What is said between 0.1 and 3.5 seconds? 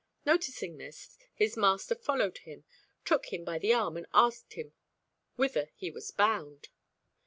Noticing this, his master followed him, took him